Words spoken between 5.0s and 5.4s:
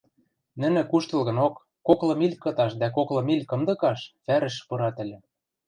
ыльы.